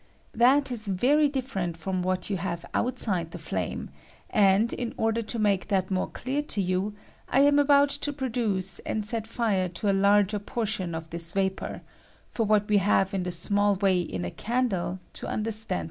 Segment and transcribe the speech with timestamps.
[0.33, 3.91] That is very dif ferent from what you have outside the flame;
[4.33, 6.95] [Olid, in order to make that more clear to you,
[7.29, 11.81] I am about to produce and set fire to a larger portion of this vapor;
[12.29, 15.79] for what we have in the pmiill way in a candle, to understand.